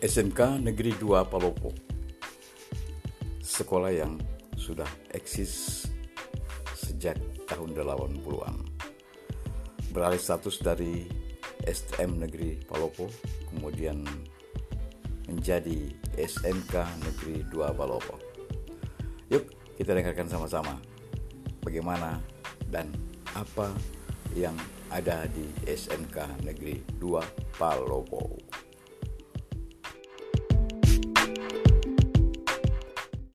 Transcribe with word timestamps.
SMK 0.00 0.64
Negeri 0.64 0.96
2 0.96 1.28
Palopo. 1.28 1.76
Sekolah 3.44 3.92
yang 3.92 4.16
sudah 4.56 4.88
eksis 5.12 5.84
sejak 6.72 7.20
tahun 7.44 7.76
80-an 7.76 8.56
Beralih 9.92 10.16
status 10.16 10.64
dari 10.64 11.04
STM 11.68 12.16
Negeri 12.16 12.64
Palopo 12.64 13.12
Kemudian 13.52 14.00
menjadi 15.28 15.92
SMK 16.16 17.04
Negeri 17.04 17.44
2 17.52 17.60
Palopo. 17.76 18.16
Yuk 19.28 19.52
kita 19.76 19.92
dengarkan 19.92 20.32
sama-sama 20.32 20.80
Bagaimana 21.60 22.16
dan 22.72 22.88
apa 23.36 23.68
yang 24.32 24.56
ada 24.88 25.28
di 25.28 25.44
SMK 25.68 26.40
Negeri 26.48 26.80
2 26.96 27.60
Palopo. 27.60 28.39